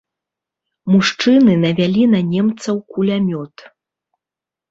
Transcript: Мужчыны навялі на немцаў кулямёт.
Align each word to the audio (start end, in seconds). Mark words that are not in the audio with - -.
Мужчыны 0.93 1.53
навялі 1.65 2.03
на 2.13 2.21
немцаў 2.31 2.75
кулямёт. 2.95 3.55